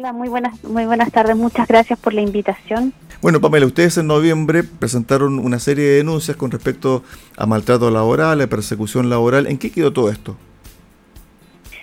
[0.00, 1.36] Hola, muy buenas, muy buenas tardes.
[1.36, 2.94] Muchas gracias por la invitación.
[3.20, 7.02] Bueno, Pamela, ustedes en noviembre presentaron una serie de denuncias con respecto
[7.36, 9.46] a maltrato laboral, a persecución laboral.
[9.46, 10.38] ¿En qué quedó todo esto?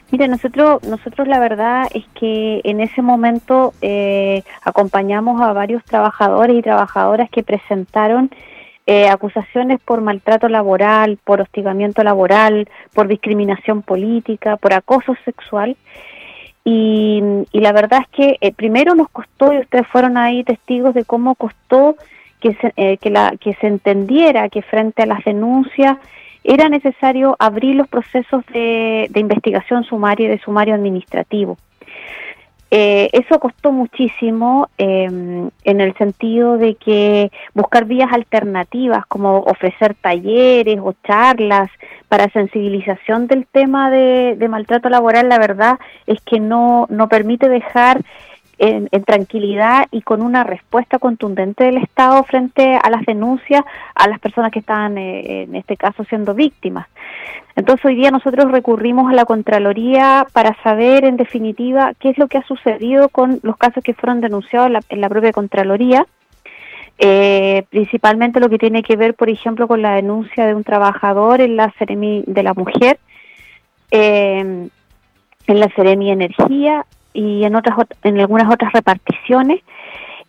[0.09, 6.57] Mira, nosotros, nosotros la verdad es que en ese momento eh, acompañamos a varios trabajadores
[6.57, 8.31] y trabajadoras que presentaron
[8.87, 15.77] eh, acusaciones por maltrato laboral, por hostigamiento laboral, por discriminación política, por acoso sexual.
[16.69, 17.21] Y,
[17.53, 21.35] la verdad es que eh, primero nos costó, y ustedes fueron ahí testigos de cómo
[21.35, 21.95] costó
[22.41, 25.97] que se, que, la, que se entendiera que frente a las denuncias
[26.43, 31.57] era necesario abrir los procesos de, investigación sumaria y de sumario administrativo.
[32.69, 39.95] Eh, eso costó muchísimo em, en el sentido de que buscar vías alternativas como ofrecer
[39.95, 41.69] talleres o charlas
[42.07, 47.49] para sensibilización del tema de, de maltrato laboral, la verdad es que no, no permite
[47.49, 48.01] dejar
[48.59, 53.63] en, tranquilidad y con una respuesta contundente del Estado frente a las denuncias
[53.95, 56.87] a las personas que estaban, eh, en este caso, siendo víctimas.
[57.55, 62.27] Entonces, hoy día nosotros recurrimos a la Contraloría para saber, en definitiva, qué es lo
[62.27, 66.05] que ha sucedido con los casos que fueron denunciados en la, propia Contraloría.
[66.99, 71.41] Eh, principalmente lo que tiene que ver, por ejemplo, con la denuncia de un trabajador
[71.41, 72.99] en la Ceremi de la Mujer,
[73.91, 74.69] eh,
[75.47, 76.85] en la Ceremi Energía,
[77.17, 79.61] y en otras en algunas otras reparticiones.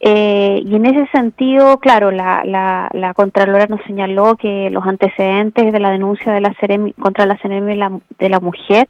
[0.00, 5.72] Eh, y en ese sentido claro la, la, la contralora nos señaló que los antecedentes
[5.72, 6.54] de la denuncia de la
[7.00, 8.88] contra la Ceremi de la, mujer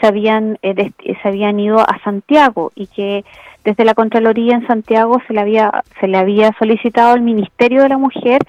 [0.00, 3.24] se habían eh, se habían ido a Santiago y que
[3.66, 7.88] desde la contraloría en Santiago se le había se le había solicitado al Ministerio de
[7.88, 8.40] la Mujer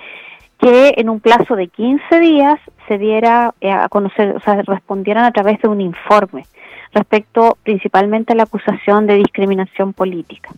[0.59, 5.25] que en un plazo de 15 días se diera eh, a conocer, o sea, respondieran
[5.25, 6.45] a través de un informe
[6.93, 10.49] respecto principalmente a la acusación de discriminación política.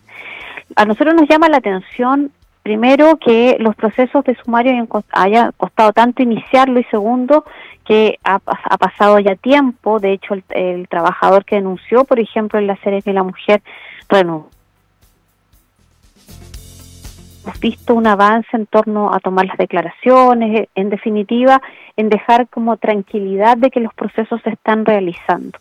[0.76, 2.30] A nosotros nos llama la atención,
[2.62, 7.44] primero, que los procesos de sumario haya costado tanto iniciarlo y segundo,
[7.90, 12.76] que ha, pasado ya tiempo, de hecho el, trabajador que denunció, por ejemplo, en la
[12.76, 13.62] serie de la mujer
[14.06, 14.48] renunció
[17.42, 21.60] hemos visto un avance en torno a tomar las declaraciones, en definitiva,
[21.96, 25.58] en dejar como tranquilidad de que los procesos se están realizando.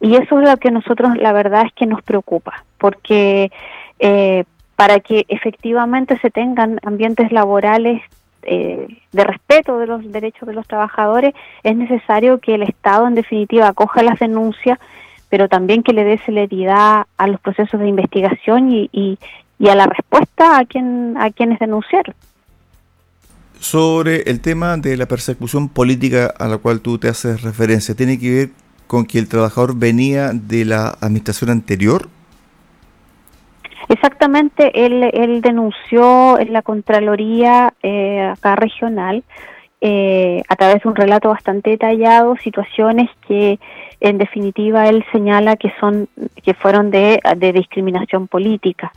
[0.00, 3.52] Y eso es lo que nosotros, la verdad, es que nos preocupa, porque
[3.98, 4.44] eh,
[4.76, 8.00] para que efectivamente se tengan ambientes laborales
[8.42, 13.14] eh, de respeto de los derechos de los trabajadores, es necesario que el Estado, en
[13.14, 14.78] definitiva, acoja las denuncias,
[15.28, 19.86] pero también que le dé celeridad a los procesos de investigación y, y, a la
[19.86, 22.14] respuesta a, quien, a quienes denunciaron.
[23.60, 28.18] Sobre el tema de la persecución política a la cual tú te haces referencia, ¿tiene
[28.18, 28.50] que ver
[28.86, 32.08] con que el trabajador venía de la administración anterior?
[33.88, 39.24] Exactamente, él, denunció en la Contraloría eh, acá regional,
[39.80, 43.58] eh, a través de un relato bastante detallado, situaciones que
[44.00, 46.08] en definitiva él señala que son
[46.42, 47.20] que fueron de,
[47.54, 48.92] discriminación política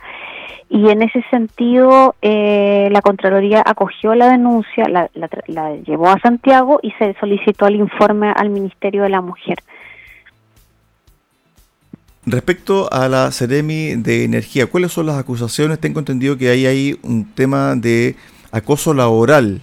[0.68, 5.08] y en ese sentido eh, la Contraloría acogió la denuncia, la,
[5.46, 9.58] la, llevó a Santiago y se solicitó el informe al Ministerio de la Mujer.
[12.24, 15.80] Respecto a la Ceremi de Energía, ¿cuáles son las acusaciones?
[15.80, 18.14] Tengo entendido que hay ahí un tema de
[18.52, 19.60] acoso laboral.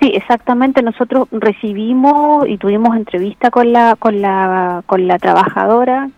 [0.00, 0.82] Sí, exactamente.
[0.82, 6.08] Nosotros recibimos y tuvimos entrevista con la con la con la trabajadora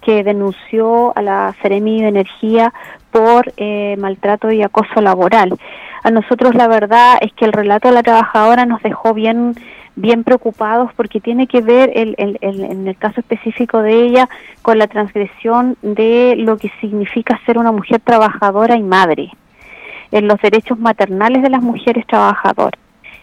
[0.00, 2.72] que denunció a la Ceremi de Energía
[3.10, 5.58] por eh, maltrato y acoso laboral.
[6.04, 9.56] A nosotros la verdad es que el relato de la trabajadora nos dejó bien
[10.00, 14.28] bien preocupados porque tiene que ver el, en el caso específico de ella
[14.62, 19.30] con la transgresión de lo que significa ser una mujer trabajadora y madre,
[20.12, 22.80] en los derechos maternales de las mujeres trabajadoras.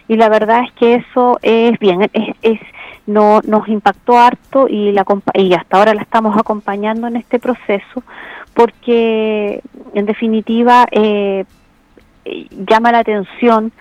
[0.08, 2.59] Y la verdad es que eso es bien, es, es
[3.08, 8.03] no nos impactó harto y la y hasta ahora la estamos acompañando en este proceso
[8.53, 9.61] porque
[9.94, 11.46] en definitiva eh,
[12.67, 13.72] llama la atención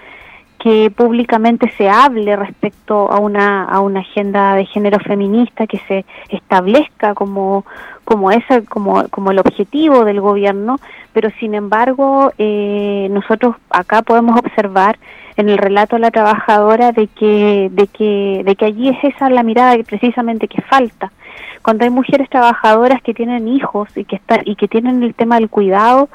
[0.64, 6.06] que públicamente se hable respecto a una a una agenda de género feminista que se
[6.30, 7.66] establezca como
[8.06, 10.78] como ese como como el objetivo del gobierno
[11.12, 14.98] pero sin embargo eh, nosotros acá podemos observar
[15.36, 19.28] en el relato de la trabajadora de que de que de que allí es esa
[19.28, 21.12] la mirada que precisamente que falta.
[21.60, 25.34] Cuando hay mujeres trabajadoras que tienen hijos y que están y que tienen el tema
[25.34, 26.08] del cuidado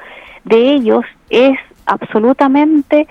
[0.44, 3.08] de ellos es absolutamente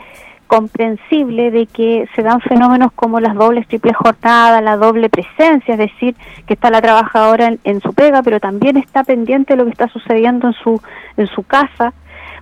[0.48, 5.78] comprensible de que se dan fenómenos como las dobles, triples jornadas, la doble presencia, es
[5.78, 6.16] decir,
[6.46, 9.88] que está la trabajadora en, su pega, pero también está pendiente de lo que está
[9.88, 10.82] sucediendo en su,
[11.16, 11.92] en su casa,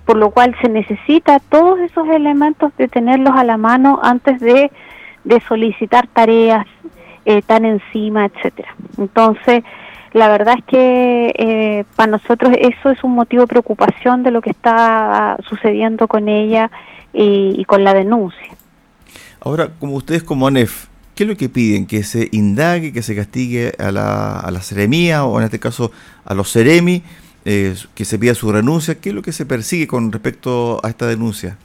[0.05, 4.71] por lo cual se necesita todos esos elementos de tenerlos a la mano antes de,
[5.25, 6.65] de solicitar tareas
[7.25, 8.73] eh, tan encima, etcétera.
[8.97, 9.63] Entonces,
[10.13, 14.41] la verdad es que eh, para nosotros eso es un motivo de preocupación de lo
[14.41, 16.71] que está sucediendo con ella
[17.13, 18.55] y, con la denuncia.
[19.39, 21.87] Ahora, como ustedes como ANEF, ¿qué es lo que piden?
[21.87, 25.91] ¿Que se indague, que se castigue a la, a la seremía o en este caso
[26.25, 27.03] a los seremi,
[27.45, 28.95] eh, que se pida su renuncia?
[28.95, 31.57] ¿Qué es lo que se persigue con respecto a esta denuncia?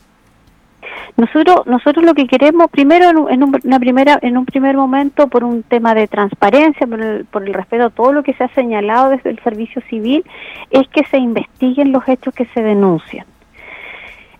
[1.16, 5.44] Nosotros, nosotros lo que queremos, primero en un, una primera, en un primer momento, por
[5.44, 8.49] un tema de transparencia, por el, por el respeto a todo lo que se ha
[8.49, 10.25] señalado desde el servicio civil,
[10.70, 13.26] es que se investiguen los hechos que se denuncian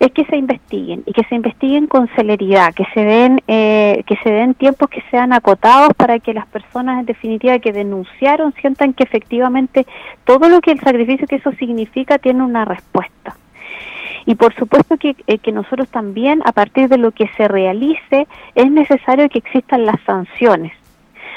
[0.03, 4.17] es que se investiguen y que se investiguen con celeridad, que se den eh, que
[4.17, 8.95] se den tiempos que sean acotados para que las personas en definitiva que denunciaron sientan
[8.95, 9.87] que efectivamente
[10.25, 13.37] todo lo que el sacrificio que eso significa tiene una respuesta.
[14.27, 18.27] Y por supuesto que, eh, que nosotros también, a partir de lo que se realice,
[18.55, 20.73] es necesario que existan las sanciones.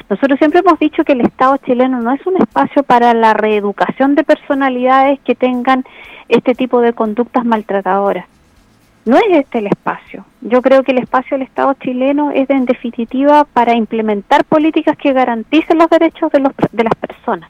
[0.09, 4.15] Nosotros siempre hemos dicho que el Estado chileno no es un espacio para la reeducación
[4.15, 5.83] de personalidades que tengan
[6.29, 8.25] este tipo de conductas maltratadoras
[9.05, 10.25] no es este el espacio.
[10.41, 15.13] Yo creo que el espacio del Estado chileno es en definitiva para implementar políticas que
[15.13, 17.49] garanticen los derechos de, los, de las personas.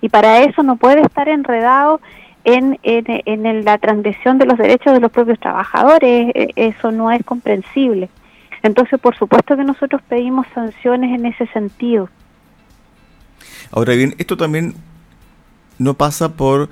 [0.00, 2.00] Y para eso no puede estar enredado
[2.44, 6.30] en, en, la transgresión de los derechos de los propios trabajadores.
[6.34, 8.08] E, eso no es comprensible.
[8.62, 12.08] Entonces, por supuesto que nosotros pedimos sanciones en ese sentido.
[13.70, 14.74] Ahora bien, esto también
[15.78, 16.68] no pasa por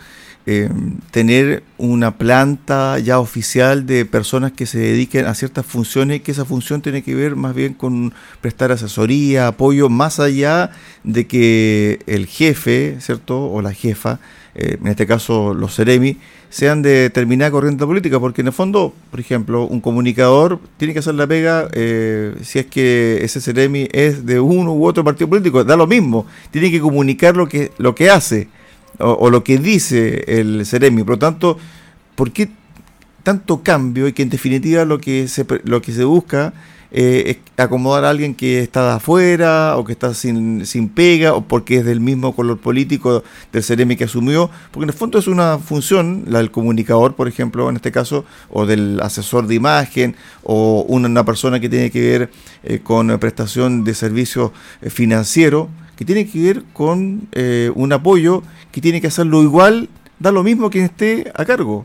[0.46, 0.70] eh,
[1.10, 6.44] tener una planta ya oficial de personas que se dediquen a ciertas funciones que esa
[6.44, 10.70] función tiene que ver más bien con prestar asesoría, apoyo, más allá
[11.04, 13.50] de que el jefe, ¿cierto?
[13.50, 14.18] O la jefa,
[14.54, 16.16] eh, en este caso los Ceremi,
[16.48, 20.98] sean de determinada corriente política, porque en el fondo, por ejemplo, un comunicador tiene que
[20.98, 25.28] hacer la pega eh, si es que ese Ceremi es de uno u otro partido
[25.28, 28.48] político, da lo mismo, tiene que comunicar lo que, lo que hace
[28.98, 31.02] o, lo que dice el Ceremi.
[31.02, 31.58] Por lo tanto,
[32.16, 32.50] ¿por qué
[33.22, 36.52] tanto cambio y que en definitiva lo que se, lo que se busca
[36.92, 41.42] eh, acomodar a alguien que está de afuera o que está sin, sin pega o
[41.42, 43.22] porque es del mismo color político
[43.52, 47.28] del Ceremi que asumió, porque en el fondo es una función, la del comunicador, por
[47.28, 52.00] ejemplo, en este caso, o del asesor de imagen o una, persona que tiene que
[52.00, 52.30] ver
[52.64, 57.28] eh, con prestación de servicios eh, financieros, que tiene que ver con
[57.74, 58.42] un apoyo
[58.72, 61.84] que tiene que hacerlo igual, da lo mismo quien esté a cargo.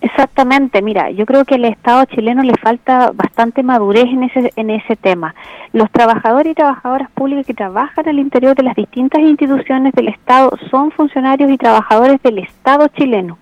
[0.00, 4.70] Exactamente, mira, yo creo que al Estado chileno le falta bastante madurez en ese, en
[4.70, 5.34] ese tema.
[5.72, 10.50] Los trabajadores y trabajadoras públicas que trabajan al interior de las distintas instituciones del Estado
[10.70, 13.38] son funcionarios y trabajadores del Estado chileno,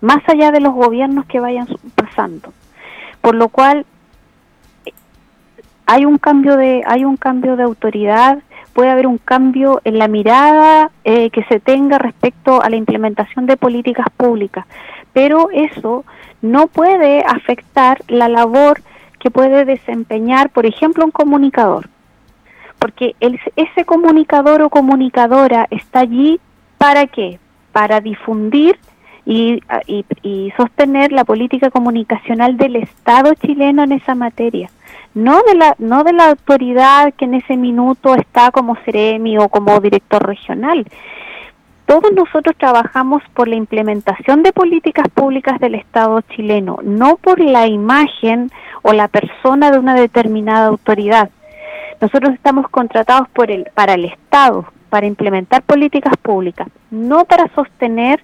[0.00, 2.52] más allá de los gobiernos que vayan pasando.
[3.20, 3.86] Por lo cual
[5.86, 8.38] hay un cambio de hay un cambio de autoridad
[8.72, 13.46] puede haber un cambio en la mirada eh, que se tenga respecto a la implementación
[13.46, 14.66] de políticas públicas,
[15.12, 16.04] pero eso
[16.42, 18.82] no puede afectar la labor
[19.18, 21.88] que puede desempeñar, por ejemplo, un comunicador,
[22.78, 26.40] porque ese comunicador o comunicadora está allí
[26.78, 27.38] para qué?
[27.72, 28.78] Para difundir
[29.26, 29.60] y,
[30.22, 34.70] y sostener la política comunicacional del Estado chileno en esa materia
[35.14, 39.48] no de la no de la autoridad que en ese minuto está como Ceremi o
[39.48, 40.86] como director regional.
[41.90, 47.66] Todos nosotros trabajamos por la implementación de políticas públicas del Estado chileno, no por la
[47.66, 48.48] imagen
[48.82, 51.30] o la persona de una determinada autoridad.
[52.00, 58.22] Nosotros estamos contratados por el, para el Estado, para implementar políticas públicas, no para sostener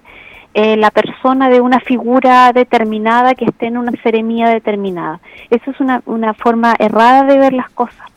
[0.53, 5.19] eh, la persona de una figura determinada que esté en una seremía determinada.
[5.49, 8.07] Eso es una, una forma errada de ver las cosas.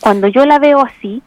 [0.00, 1.22] Cuando yo la veo así,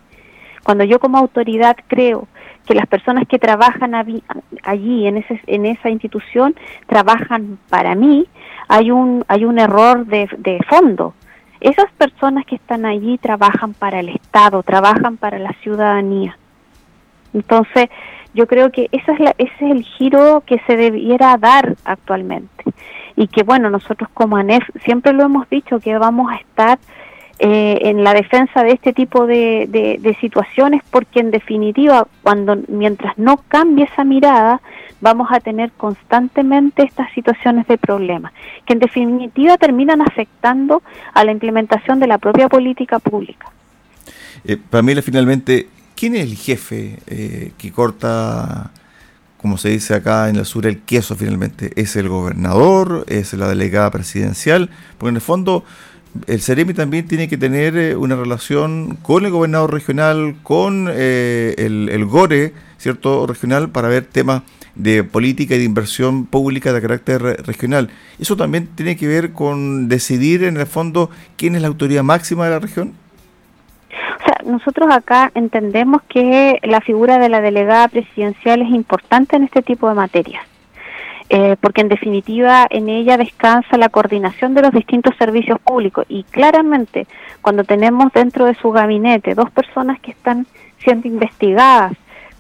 [0.64, 2.28] cuando yo como autoridad creo
[2.68, 6.56] que las personas que trabajan allí en, ese, en esa institución
[6.86, 8.28] trabajan para mí,
[8.68, 11.14] hay un, hay un error de, fondo.
[11.62, 16.38] Esas personas que están allí trabajan para el Estado, trabajan para la ciudadanía.
[17.34, 17.90] Entonces,
[18.34, 22.64] yo creo que esa es ese es el giro que se debiera dar actualmente.
[23.16, 26.78] Y que, bueno, nosotros como ANEF siempre lo hemos dicho, que vamos a estar
[27.40, 33.16] eh, en la defensa de este tipo de, de, situaciones, porque en definitiva, cuando mientras
[33.20, 34.60] no cambie esa mirada,
[35.02, 38.34] vamos a tener constantemente estas situaciones de problemas,
[38.66, 40.82] que en definitiva terminan afectando
[41.14, 43.52] a la implementación de la propia política pública.
[44.44, 48.72] Eh, Pamela, finalmente, ¿quién es el jefe eh, que corta,
[49.40, 51.72] como se dice acá en el sur, el queso finalmente?
[51.76, 53.06] ¿Es el gobernador?
[53.08, 54.72] ¿Es la delegada presidencial?
[54.98, 55.64] Porque en el fondo
[56.28, 61.56] el Ceremi también tiene que tener eh, una relación con el gobernador regional, con eh,
[61.58, 63.28] el, GORE, ¿cierto?
[63.28, 64.44] Regional, para ver temas
[64.76, 67.90] de política y de inversión pública de carácter regional.
[68.20, 72.46] ¿Eso también tiene que ver con decidir en el fondo quién es la autoridad máxima
[72.46, 72.94] de la región?
[73.90, 79.44] O sea, nosotros acá entendemos que la figura de la delegada presidencial es importante en
[79.44, 80.46] este tipo de materias.
[81.30, 86.24] Eh, porque en definitiva en ella descansa la coordinación de los distintos servicios públicos y
[86.24, 87.06] claramente
[87.42, 91.98] cuando tenemos dentro de su gabinete dos personas que están siendo investigadas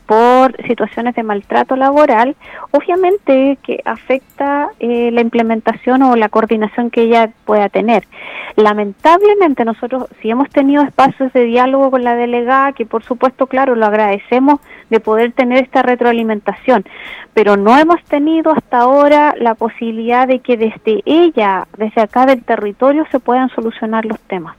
[0.07, 2.35] por situaciones de maltrato laboral,
[2.71, 8.07] obviamente que afecta eh, la implementación o la coordinación que ella pueda tener.
[8.55, 13.75] Lamentablemente nosotros si hemos tenido espacios de diálogo con la delegada, que por supuesto, claro,
[13.75, 16.85] lo agradecemos de poder tener esta retroalimentación,
[17.33, 22.43] pero no hemos tenido hasta ahora la posibilidad de que desde ella, desde acá del
[22.43, 24.55] territorio, se puedan solucionar los temas.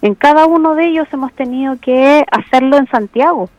[0.00, 3.50] En cada uno de ellos hemos tenido que hacerlo en Santiago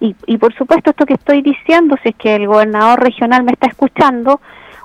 [0.00, 3.52] y, y por supuesto esto que estoy diciendo, si es que el gobernador regional me
[3.52, 4.40] está escuchando,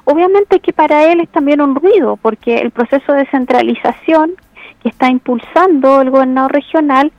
[0.06, 4.34] obviamente que para él es también un ruido, porque el proceso de centralización
[4.82, 7.12] que está impulsando el gobernador regional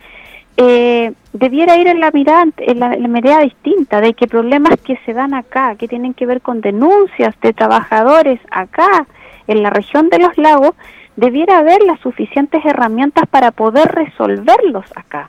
[0.56, 5.12] eh, debiera ir en la mirada en la, mirada distinta de que problemas que se
[5.12, 9.06] dan acá, que tienen que ver con denuncias de trabajadores acá
[9.46, 10.70] en la región de los lagos,
[11.16, 15.28] debiera haber las suficientes herramientas para poder resolverlos acá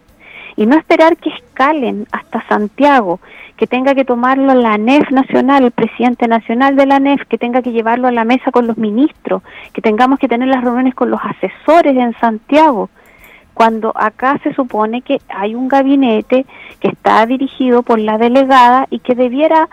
[0.57, 3.21] y no esperar que escalen hasta Santiago,
[3.55, 7.61] que tenga que tomarlo la ANEF nacional, el presidente nacional de la ANEF, que tenga
[7.61, 11.11] que llevarlo a la mesa con los ministros, que tengamos que tener las reuniones con
[11.11, 12.89] los asesores en Santiago,
[13.53, 16.45] cuando acá se supone que hay un gabinete
[16.79, 19.69] que está dirigido por la delegada y que debiera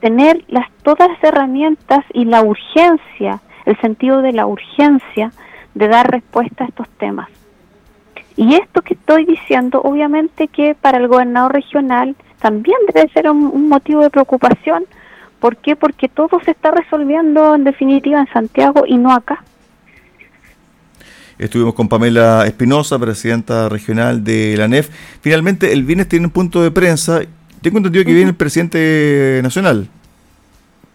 [0.00, 5.32] tener las todas las herramientas y la urgencia, el sentido de la urgencia
[5.74, 7.41] de dar respuesta a estos temas.
[8.36, 13.68] Y esto que estoy diciendo, obviamente que para el gobernador regional también debe ser un,
[13.68, 14.84] motivo de preocupación.
[15.38, 15.76] ¿Por qué?
[15.76, 19.44] Porque todo se está resolviendo en definitiva en Santiago y no acá.
[21.38, 24.90] Estuvimos con Pamela Espinosa, presidenta regional de la NEF.
[25.20, 27.20] Finalmente, el viernes tiene un punto de prensa.
[27.60, 29.88] Tengo entendido que viene el presidente nacional.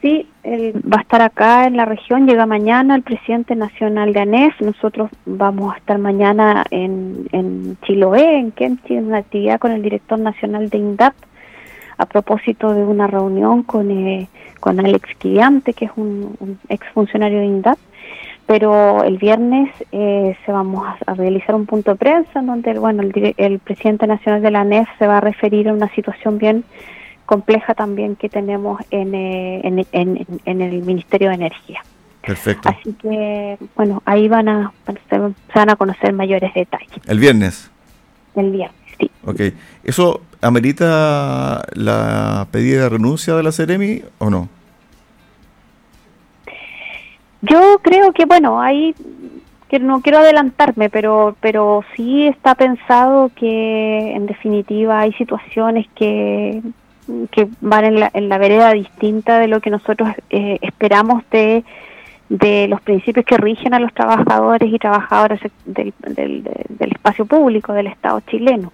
[0.01, 4.19] Sí, él va a estar acá en la región, llega mañana el presidente nacional de
[4.19, 9.71] ANEF, nosotros vamos a estar mañana en, en Chiloé, en Kemchi, en una actividad con
[9.71, 11.15] el director nacional de INDAP,
[11.97, 17.39] a propósito de una reunión con, eh, con Alex Quidiante, que es un, un exfuncionario
[17.39, 17.79] de INDAP,
[18.45, 23.01] pero el viernes eh, se vamos a, realizar un punto de prensa en donde bueno
[23.01, 26.63] el, el presidente nacional de la ANEF se va a referir a una situación bien
[27.27, 31.83] compleja también que tenemos en, eh, en, el Ministerio de Energía.
[32.25, 32.69] Perfecto.
[32.69, 34.71] Así que, bueno, ahí van a,
[35.09, 36.89] se van a conocer mayores detalles.
[37.05, 37.69] ¿El viernes?
[38.33, 39.11] El viernes, sí.
[39.23, 39.41] Ok.
[39.83, 44.49] ¿Eso amerita la pedida de renuncia de la Ceremi o no?
[47.41, 48.95] Yo creo que, bueno, ahí
[49.69, 56.61] que no quiero adelantarme, pero pero sí está pensado que en definitiva hay situaciones que
[57.31, 61.63] que van en la, en la vereda distinta de lo que nosotros eh, esperamos de,
[62.29, 67.87] de los principios que rigen a los trabajadores y trabajadoras del, del, espacio público del
[67.87, 68.71] Estado chileno.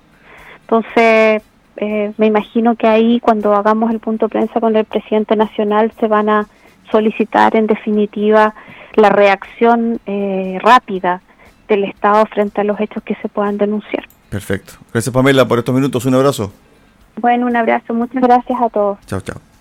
[0.61, 1.43] Entonces,
[1.77, 5.91] eh, me imagino que ahí cuando hagamos el punto de prensa con el presidente nacional
[5.99, 6.47] se van a
[6.91, 8.53] solicitar en definitiva
[8.95, 11.21] la reacción eh, rápida
[11.67, 14.05] del Estado frente a los hechos que se puedan denunciar.
[14.29, 14.73] Perfecto.
[14.91, 16.05] Gracias Pamela por estos minutos.
[16.05, 16.51] Un abrazo.
[17.17, 17.93] Bueno, un abrazo.
[17.93, 18.97] Muchas gracias a todos.
[19.05, 19.52] Chao, chao.